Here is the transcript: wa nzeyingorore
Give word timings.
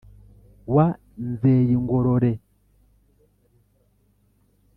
wa 0.73 0.87
nzeyingorore 1.29 2.31